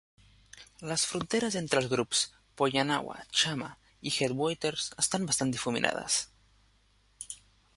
Les 0.91 1.01
fronteres 1.09 1.57
entre 1.59 1.79
els 1.81 1.89
grups 1.91 2.21
Poyanawa, 2.61 3.17
Chama 3.41 3.67
i 3.75 4.15
Headwaters 4.15 4.89
estan 5.05 5.29
bastant 5.29 5.53
difuminades. 5.59 6.17